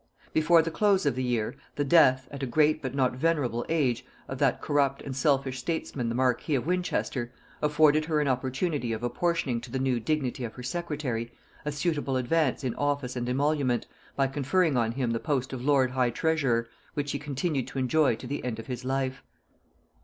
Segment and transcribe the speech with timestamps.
[0.33, 4.03] Before the close of the year, the death, at a great but not venerable age,
[4.27, 7.31] of that corrupt and selfish statesman the marquis of Winchester,
[7.61, 11.31] afforded her an opportunity of apportioning to the new dignity of her secretary
[11.65, 13.85] a suitable advance in office and emolument,
[14.15, 18.15] by conferring on him the post of lord high treasurer, which he continued to enjoy
[18.15, 19.21] to the end of his life.